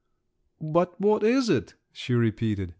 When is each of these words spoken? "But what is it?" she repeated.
"But 0.59 0.99
what 0.99 1.21
is 1.21 1.47
it?" 1.47 1.75
she 1.93 2.15
repeated. 2.15 2.69